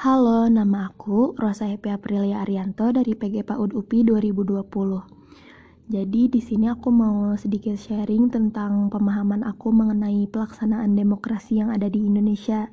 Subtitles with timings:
[0.00, 5.92] Halo, nama aku Rosa Happy Aprilia Arianto dari PG PAUD UPI 2020.
[5.92, 11.92] Jadi di sini aku mau sedikit sharing tentang pemahaman aku mengenai pelaksanaan demokrasi yang ada
[11.92, 12.72] di Indonesia.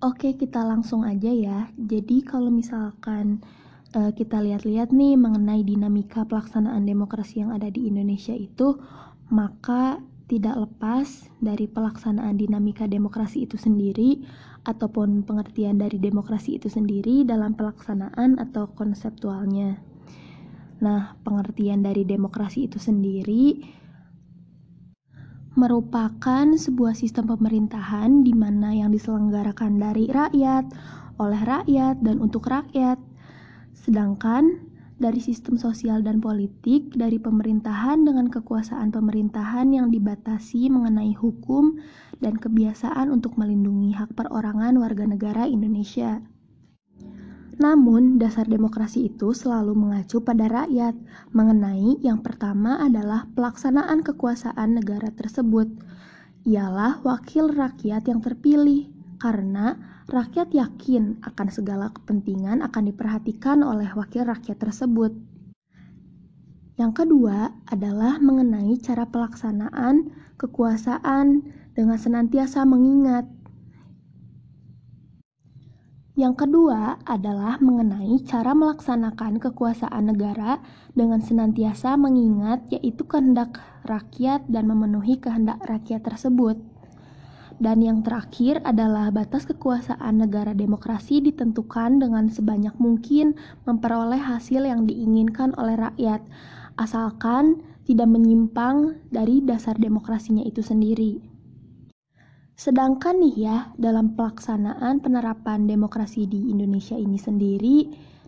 [0.00, 1.68] Oke, kita langsung aja ya.
[1.76, 3.44] Jadi kalau misalkan
[3.92, 8.80] uh, kita lihat-lihat nih mengenai dinamika pelaksanaan demokrasi yang ada di Indonesia itu,
[9.28, 10.00] maka
[10.30, 14.22] tidak lepas dari pelaksanaan dinamika demokrasi itu sendiri
[14.62, 19.82] ataupun pengertian dari demokrasi itu sendiri dalam pelaksanaan atau konseptualnya.
[20.82, 23.62] Nah, pengertian dari demokrasi itu sendiri
[25.52, 30.64] merupakan sebuah sistem pemerintahan di mana yang diselenggarakan dari rakyat,
[31.20, 32.96] oleh rakyat, dan untuk rakyat.
[33.76, 34.71] Sedangkan
[35.02, 41.82] dari sistem sosial dan politik, dari pemerintahan dengan kekuasaan pemerintahan yang dibatasi mengenai hukum
[42.22, 46.22] dan kebiasaan untuk melindungi hak perorangan warga negara Indonesia.
[47.58, 50.96] Namun, dasar demokrasi itu selalu mengacu pada rakyat,
[51.34, 55.68] mengenai yang pertama adalah pelaksanaan kekuasaan negara tersebut.
[56.48, 58.88] Ialah wakil rakyat yang terpilih,
[59.20, 65.14] karena rakyat yakin akan segala kepentingan akan diperhatikan oleh wakil rakyat tersebut.
[66.80, 71.44] Yang kedua adalah mengenai cara pelaksanaan kekuasaan
[71.76, 73.28] dengan senantiasa mengingat.
[76.12, 80.60] Yang kedua adalah mengenai cara melaksanakan kekuasaan negara
[80.92, 86.71] dengan senantiasa mengingat, yaitu kehendak rakyat dan memenuhi kehendak rakyat tersebut.
[87.62, 93.38] Dan yang terakhir adalah batas kekuasaan negara demokrasi ditentukan dengan sebanyak mungkin
[93.70, 96.26] memperoleh hasil yang diinginkan oleh rakyat,
[96.74, 101.22] asalkan tidak menyimpang dari dasar demokrasinya itu sendiri.
[102.58, 107.78] Sedangkan nih ya, dalam pelaksanaan penerapan demokrasi di Indonesia ini sendiri,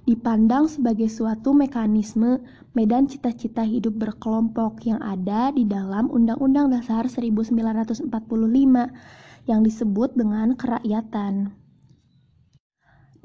[0.05, 2.45] dipandang sebagai suatu mekanisme
[2.77, 8.13] medan cita-cita hidup berkelompok yang ada di dalam Undang-Undang Dasar 1945
[9.49, 11.57] yang disebut dengan kerakyatan.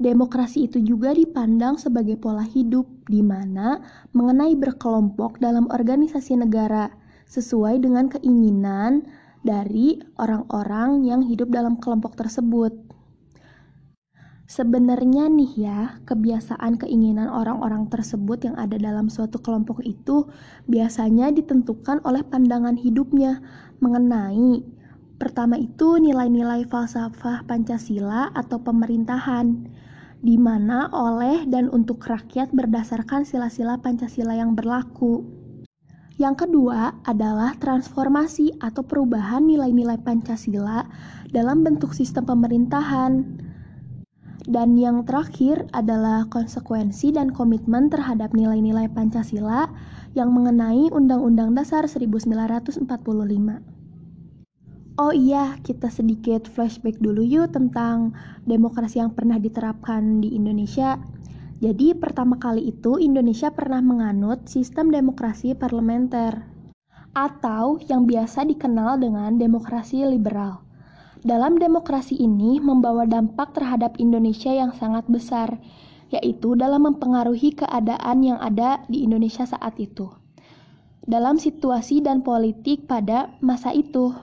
[0.00, 3.84] Demokrasi itu juga dipandang sebagai pola hidup di mana
[4.16, 6.88] mengenai berkelompok dalam organisasi negara
[7.28, 9.04] sesuai dengan keinginan
[9.44, 12.89] dari orang-orang yang hidup dalam kelompok tersebut.
[14.50, 20.26] Sebenarnya nih ya, kebiasaan keinginan orang-orang tersebut yang ada dalam suatu kelompok itu
[20.66, 23.38] biasanya ditentukan oleh pandangan hidupnya
[23.78, 24.80] mengenai
[25.20, 29.52] Pertama itu nilai-nilai falsafah Pancasila atau pemerintahan,
[30.24, 35.20] di mana oleh dan untuk rakyat berdasarkan sila-sila Pancasila yang berlaku.
[36.16, 40.88] Yang kedua adalah transformasi atau perubahan nilai-nilai Pancasila
[41.28, 43.12] dalam bentuk sistem pemerintahan.
[44.50, 49.70] Dan yang terakhir adalah konsekuensi dan komitmen terhadap nilai-nilai Pancasila
[50.18, 52.82] yang mengenai Undang-Undang Dasar 1945.
[54.98, 58.10] Oh iya, kita sedikit flashback dulu yuk tentang
[58.42, 60.98] demokrasi yang pernah diterapkan di Indonesia.
[61.62, 66.42] Jadi, pertama kali itu Indonesia pernah menganut sistem demokrasi parlementer
[67.14, 70.69] atau yang biasa dikenal dengan demokrasi liberal.
[71.20, 75.60] Dalam demokrasi ini membawa dampak terhadap Indonesia yang sangat besar,
[76.08, 80.08] yaitu dalam mempengaruhi keadaan yang ada di Indonesia saat itu.
[81.04, 84.16] Dalam situasi dan politik pada masa itu.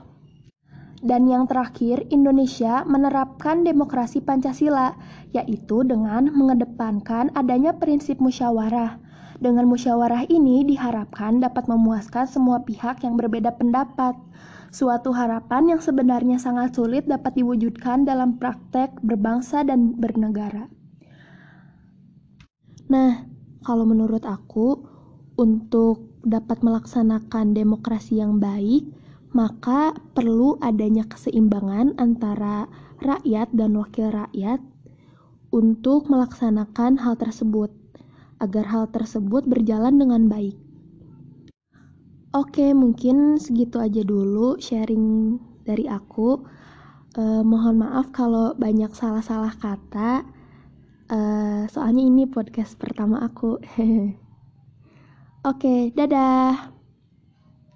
[0.98, 4.98] Dan yang terakhir, Indonesia menerapkan demokrasi Pancasila,
[5.30, 8.98] yaitu dengan mengedepankan adanya prinsip musyawarah.
[9.38, 14.18] Dengan musyawarah ini diharapkan dapat memuaskan semua pihak yang berbeda pendapat.
[14.74, 20.66] Suatu harapan yang sebenarnya sangat sulit dapat diwujudkan dalam praktek berbangsa dan bernegara.
[22.90, 23.30] Nah,
[23.62, 24.82] kalau menurut aku,
[25.38, 28.90] untuk dapat melaksanakan demokrasi yang baik,
[29.30, 32.66] maka perlu adanya keseimbangan antara
[32.98, 34.58] rakyat dan wakil rakyat
[35.54, 37.70] untuk melaksanakan hal tersebut
[38.38, 40.56] agar hal tersebut berjalan dengan baik.
[42.36, 46.44] Oke, mungkin segitu aja dulu sharing dari aku.
[47.18, 50.22] Eh, mohon maaf kalau banyak salah-salah kata.
[51.08, 53.58] Eh, soalnya ini podcast pertama aku.
[55.50, 56.77] Oke, dadah.